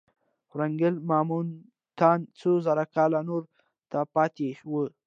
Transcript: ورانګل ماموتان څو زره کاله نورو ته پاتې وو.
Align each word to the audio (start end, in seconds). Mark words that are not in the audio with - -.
ورانګل 0.51 0.95
ماموتان 1.09 2.19
څو 2.39 2.51
زره 2.65 2.85
کاله 2.95 3.19
نورو 3.29 3.47
ته 3.91 3.99
پاتې 4.15 4.47
وو. 4.69 4.83